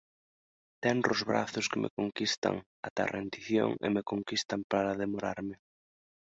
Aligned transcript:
Tenros 0.85 1.19
brazos 1.31 1.65
que 1.73 1.81
me 1.83 1.91
conquistan 1.99 2.55
ata 2.87 3.01
a 3.05 3.11
rendición 3.17 3.71
e 3.85 3.87
me 3.95 4.05
conquistan 4.11 4.61
para 4.71 4.97
demorarme. 5.03 5.55